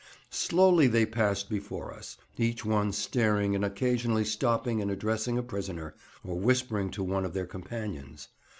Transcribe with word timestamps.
Slowly 0.31 0.87
they 0.87 1.05
passed 1.05 1.47
before 1.47 1.93
us, 1.93 2.17
each 2.35 2.65
one 2.65 2.91
staring 2.91 3.53
and 3.53 3.63
occasionally 3.63 4.25
stopping 4.25 4.81
and 4.81 4.89
addressing 4.89 5.37
a 5.37 5.43
prisoner, 5.43 5.93
or 6.23 6.39
whispering 6.39 6.89
to 6.89 7.03
one 7.03 7.23
of 7.23 7.35
their 7.35 7.45
companions. 7.45 8.29